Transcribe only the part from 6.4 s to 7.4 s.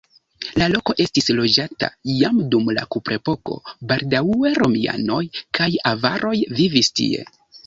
vivis tie.